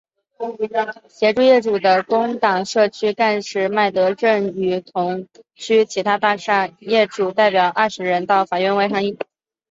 [1.07, 9.15] 协助业主的工党社区干事麦德正与同区其他大厦业主代表约二十人到法院外抗议。